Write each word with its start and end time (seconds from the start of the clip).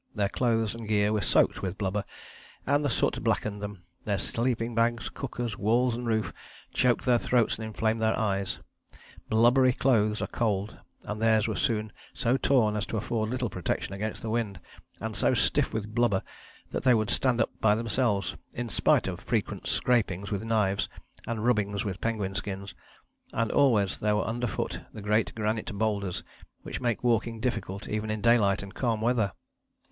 Their 0.15 0.29
clothes 0.29 0.73
and 0.73 0.87
gear 0.87 1.13
were 1.13 1.21
soaked 1.21 1.61
with 1.61 1.77
blubber, 1.77 2.03
and 2.65 2.83
the 2.83 2.89
soot 2.89 3.23
blackened 3.23 3.61
them, 3.61 3.83
their 4.03 4.17
sleeping 4.17 4.73
bags, 4.73 5.09
cookers, 5.09 5.59
walls 5.59 5.95
and 5.95 6.07
roof, 6.07 6.33
choked 6.73 7.05
their 7.05 7.19
throats 7.19 7.55
and 7.57 7.65
inflamed 7.65 8.01
their 8.01 8.17
eyes. 8.17 8.57
Blubbery 9.29 9.73
clothes 9.73 10.19
are 10.19 10.25
cold, 10.25 10.75
and 11.03 11.21
theirs 11.21 11.47
were 11.47 11.55
soon 11.55 11.91
so 12.15 12.35
torn 12.35 12.75
as 12.75 12.87
to 12.87 12.97
afford 12.97 13.29
little 13.29 13.47
protection 13.47 13.93
against 13.93 14.23
the 14.23 14.31
wind, 14.31 14.59
and 14.99 15.15
so 15.15 15.35
stiff 15.35 15.71
with 15.71 15.93
blubber 15.93 16.23
that 16.71 16.81
they 16.81 16.95
would 16.95 17.11
stand 17.11 17.39
up 17.39 17.51
by 17.59 17.75
themselves, 17.75 18.35
in 18.53 18.69
spite 18.69 19.07
of 19.07 19.21
frequent 19.21 19.67
scrapings 19.67 20.31
with 20.31 20.43
knives 20.43 20.89
and 21.27 21.45
rubbings 21.45 21.85
with 21.85 22.01
penguin 22.01 22.33
skins, 22.33 22.73
and 23.33 23.51
always 23.51 23.99
there 23.99 24.15
were 24.15 24.23
underfoot 24.25 24.81
the 24.93 25.01
great 25.03 25.31
granite 25.35 25.71
boulders 25.77 26.23
which 26.63 26.81
made 26.81 26.97
walking 27.03 27.39
difficult 27.39 27.87
even 27.87 28.09
in 28.09 28.19
daylight 28.19 28.63
and 28.63 28.73
calm 28.73 28.99
weather. 28.99 29.33